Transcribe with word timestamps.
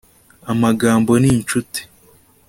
amagambo 0.51 1.11
n'inshuti 1.23 1.81